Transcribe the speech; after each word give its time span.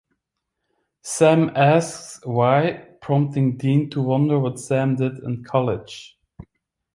Sam 1.03 1.51
asks 1.55 2.25
why, 2.25 2.87
prompting 3.03 3.57
Dean 3.57 3.87
to 3.91 4.01
wonder 4.01 4.39
what 4.39 4.59
Sam 4.59 4.95
did 4.95 5.19
in 5.19 5.43
college. 5.43 6.17